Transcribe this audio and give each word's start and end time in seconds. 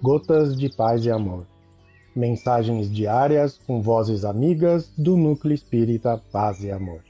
Gotas 0.00 0.56
de 0.56 0.68
Paz 0.68 1.04
e 1.04 1.10
Amor. 1.10 1.44
Mensagens 2.14 2.88
diárias 2.88 3.58
com 3.66 3.82
vozes 3.82 4.24
amigas 4.24 4.92
do 4.96 5.16
Núcleo 5.16 5.52
Espírita 5.52 6.22
Paz 6.30 6.62
e 6.62 6.70
Amor. 6.70 7.02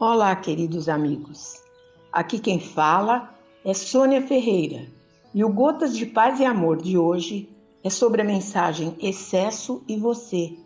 Olá, 0.00 0.34
queridos 0.34 0.88
amigos. 0.88 1.62
Aqui 2.12 2.40
quem 2.40 2.58
fala 2.58 3.32
é 3.64 3.72
Sônia 3.72 4.26
Ferreira 4.26 4.88
e 5.32 5.44
o 5.44 5.52
Gotas 5.52 5.96
de 5.96 6.04
Paz 6.04 6.40
e 6.40 6.44
Amor 6.44 6.82
de 6.82 6.98
hoje 6.98 7.53
é 7.84 7.90
sobre 7.90 8.22
a 8.22 8.24
mensagem 8.24 8.96
Excesso 8.98 9.84
e 9.86 9.98
Você, 9.98 10.56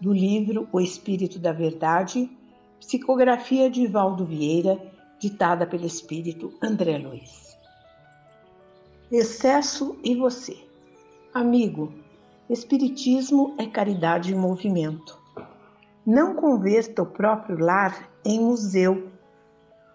do 0.00 0.12
livro 0.12 0.68
O 0.72 0.80
Espírito 0.80 1.38
da 1.38 1.52
Verdade, 1.52 2.28
psicografia 2.80 3.70
de 3.70 3.86
Valdo 3.86 4.26
Vieira, 4.26 4.82
ditada 5.20 5.68
pelo 5.68 5.86
Espírito 5.86 6.52
André 6.60 6.98
Luiz. 6.98 7.56
Excesso 9.10 9.96
e 10.02 10.16
Você. 10.16 10.58
Amigo, 11.32 11.94
Espiritismo 12.50 13.54
é 13.56 13.66
caridade 13.66 14.32
em 14.32 14.36
movimento. 14.36 15.16
Não 16.04 16.34
converta 16.34 17.02
o 17.02 17.06
próprio 17.06 17.56
lar 17.56 18.10
em 18.24 18.40
museu. 18.40 19.10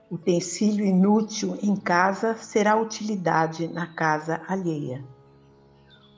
Utensílio 0.10 0.86
inútil 0.86 1.60
em 1.62 1.76
casa 1.76 2.36
será 2.36 2.76
utilidade 2.80 3.68
na 3.68 3.86
casa 3.94 4.42
alheia. 4.48 5.04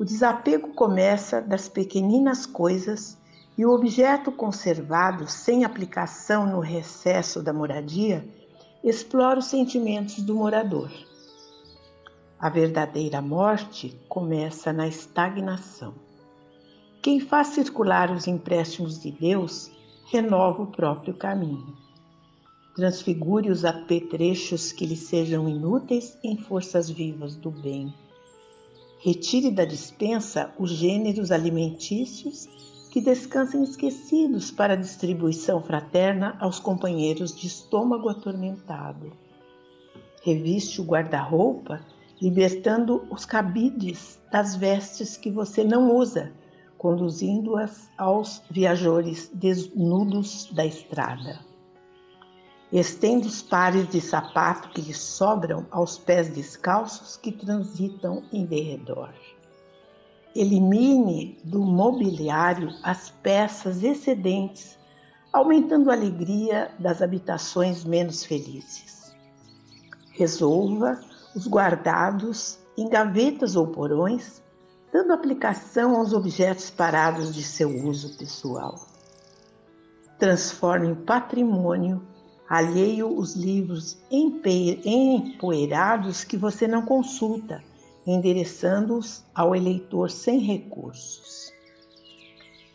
O 0.02 0.04
desapego 0.04 0.70
começa 0.70 1.40
das 1.40 1.70
pequeninas 1.70 2.48
coisas 2.48 3.20
e 3.56 3.64
o 3.64 3.70
objeto 3.70 4.32
conservado 4.32 5.28
sem 5.28 5.64
aplicação 5.64 6.48
no 6.48 6.60
recesso 6.60 7.40
da 7.40 7.54
moradia 7.54 8.28
explora 8.84 9.38
os 9.38 9.46
sentimentos 9.46 10.24
do 10.24 10.34
morador. 10.34 10.90
A 12.40 12.50
verdadeira 12.50 13.22
morte 13.22 13.96
começa 14.10 14.74
na 14.74 14.88
estagnação. 14.88 15.94
Quem 17.00 17.20
faz 17.20 17.50
circular 17.50 18.10
os 18.10 18.26
empréstimos 18.26 19.00
de 19.00 19.12
Deus 19.12 19.70
renova 20.12 20.64
o 20.64 20.72
próprio 20.72 21.14
caminho. 21.14 21.78
Transfigure 22.76 23.52
os 23.52 23.64
apetrechos 23.64 24.72
que 24.72 24.84
lhe 24.84 24.98
sejam 24.98 25.48
inúteis 25.48 26.18
em 26.24 26.38
forças 26.38 26.90
vivas 26.90 27.36
do 27.36 27.52
bem. 27.52 27.94
Retire 29.04 29.50
da 29.50 29.66
dispensa 29.66 30.54
os 30.60 30.70
gêneros 30.70 31.32
alimentícios 31.32 32.48
que 32.92 33.02
descansem 33.02 33.64
esquecidos 33.64 34.52
para 34.52 34.78
distribuição 34.78 35.62
fraterna 35.62 36.38
aos 36.40 36.60
companheiros 36.60 37.36
de 37.36 37.48
estômago 37.48 38.10
atormentado. 38.10 39.12
Reviste 40.24 40.80
o 40.80 40.84
guarda-roupa, 40.84 41.82
libertando 42.22 43.04
os 43.10 43.26
cabides 43.26 44.20
das 44.32 44.56
vestes 44.56 45.18
que 45.18 45.32
você 45.32 45.64
não 45.64 45.96
usa 45.96 46.32
conduzindo-as 46.78 47.90
aos 47.96 48.42
viajores 48.50 49.30
desnudos 49.34 50.50
da 50.52 50.66
estrada. 50.66 51.51
Estende 52.72 53.28
os 53.28 53.42
pares 53.42 53.90
de 53.90 54.00
sapato 54.00 54.70
que 54.70 54.82
lhe 54.82 54.94
sobram 54.94 55.66
aos 55.70 55.98
pés 55.98 56.30
descalços 56.30 57.18
que 57.18 57.32
transitam 57.32 58.24
em 58.32 58.46
derredor. 58.46 59.10
Elimine 60.34 61.38
do 61.44 61.60
mobiliário 61.60 62.70
as 62.82 63.10
peças 63.10 63.84
excedentes, 63.84 64.80
aumentando 65.34 65.92
a 65.92 65.94
alegria 65.94 66.72
das 66.80 67.02
habitações 67.02 67.84
menos 67.84 68.24
felizes. 68.24 69.14
Resolva 70.12 71.02
os 71.36 71.48
guardados 71.48 72.58
em 72.78 72.88
gavetas 72.88 73.58
ou 73.58 73.68
porões 73.68 74.42
dando 74.94 75.14
aplicação 75.14 75.96
aos 75.96 76.14
objetos 76.14 76.70
parados 76.70 77.34
de 77.34 77.44
seu 77.44 77.70
uso 77.86 78.18
pessoal. 78.18 78.76
Transforme 80.18 80.88
em 80.90 80.96
patrimônio 80.96 82.02
alheio 82.52 83.18
os 83.18 83.34
livros 83.34 83.98
empoeirados 84.86 86.26
que 86.26 86.36
você 86.36 86.68
não 86.68 86.82
consulta, 86.82 87.64
endereçando-os 88.06 89.24
ao 89.34 89.56
eleitor 89.56 90.12
sem 90.12 90.38
recursos. 90.40 91.54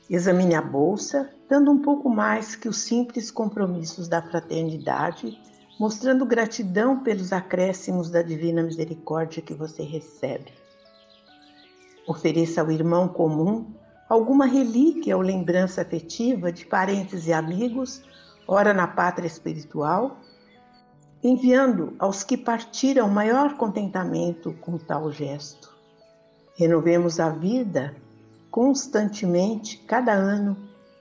Examine 0.08 0.54
a 0.54 0.62
bolsa, 0.62 1.30
dando 1.46 1.70
um 1.70 1.82
pouco 1.82 2.08
mais 2.08 2.56
que 2.56 2.70
os 2.70 2.78
simples 2.78 3.30
compromissos 3.30 4.08
da 4.08 4.22
fraternidade, 4.22 5.38
mostrando 5.78 6.24
gratidão 6.24 7.00
pelos 7.00 7.30
acréscimos 7.30 8.08
da 8.08 8.22
divina 8.22 8.62
misericórdia 8.62 9.42
que 9.42 9.52
você 9.52 9.82
recebe. 9.82 10.54
Ofereça 12.08 12.62
ao 12.62 12.70
irmão 12.70 13.08
comum 13.08 13.66
alguma 14.08 14.46
relíquia 14.46 15.14
ou 15.14 15.22
lembrança 15.22 15.82
afetiva 15.82 16.50
de 16.50 16.64
parentes 16.64 17.26
e 17.26 17.32
amigos, 17.34 18.02
ora 18.46 18.72
na 18.72 18.86
pátria 18.86 19.26
espiritual, 19.26 20.18
enviando 21.22 21.94
aos 21.98 22.22
que 22.22 22.36
partiram 22.36 23.08
maior 23.08 23.56
contentamento 23.56 24.52
com 24.60 24.78
tal 24.78 25.10
gesto. 25.10 25.74
Renovemos 26.56 27.18
a 27.18 27.30
vida 27.30 27.96
constantemente, 28.50 29.78
cada 29.86 30.12
ano, 30.12 30.56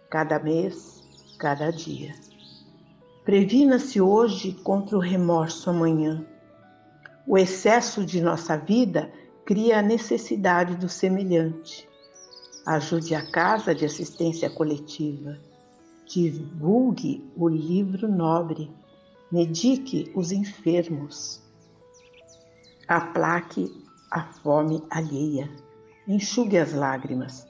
cada 0.10 0.40
mês, 0.40 1.04
cada 1.40 1.72
dia. 1.72 2.14
Previna-se 3.24 4.02
hoje 4.02 4.54
contra 4.64 4.98
o 4.98 5.00
remorso 5.00 5.70
amanhã. 5.70 6.26
O 7.28 7.38
excesso 7.38 8.06
de 8.06 8.22
nossa 8.22 8.58
vida 8.58 9.12
cria 9.46 9.80
a 9.80 9.82
necessidade 9.82 10.76
do 10.76 10.90
semelhante. 10.90 11.88
Ajude 12.66 13.16
a 13.16 13.32
Casa 13.32 13.74
de 13.74 13.86
Assistência 13.86 14.50
Coletiva. 14.50 15.40
Divulgue 16.16 17.30
o 17.36 17.50
livro 17.50 18.08
nobre. 18.08 18.72
Medique 19.30 20.10
os 20.16 20.32
enfermos. 20.32 21.42
Aplaque 22.88 23.70
a 24.10 24.24
fome 24.24 24.82
alheia. 24.90 25.52
Enxugue 26.08 26.58
as 26.58 26.72
lágrimas. 26.72 27.46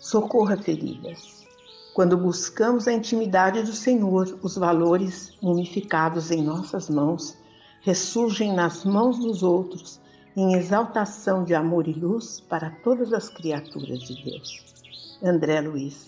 Socorra 0.00 0.56
feridas. 0.56 1.46
Quando 1.92 2.16
buscamos 2.16 2.88
a 2.88 2.94
intimidade 2.94 3.62
do 3.62 3.74
Senhor, 3.74 4.38
os 4.42 4.56
valores 4.56 5.36
mumificados 5.42 6.30
em 6.30 6.42
nossas 6.42 6.88
mãos 6.88 7.36
ressurgem 7.82 8.54
nas 8.54 8.86
mãos 8.86 9.18
dos 9.18 9.42
outros 9.42 10.00
em 10.34 10.54
exaltação 10.54 11.44
de 11.44 11.54
amor 11.54 11.86
e 11.86 11.92
luz 11.92 12.40
para 12.40 12.70
todas 12.82 13.12
as 13.12 13.28
criaturas 13.28 13.98
de 13.98 14.24
Deus. 14.24 14.64
André 15.22 15.60
Luiz, 15.60 16.07